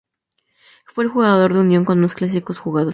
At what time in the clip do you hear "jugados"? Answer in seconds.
2.57-2.89